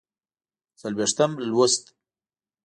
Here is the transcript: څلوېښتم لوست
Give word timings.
څلوېښتم 0.81 1.31
لوست 1.49 1.81